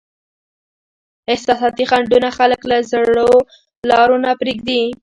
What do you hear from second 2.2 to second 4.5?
خلک له زړو لارو نه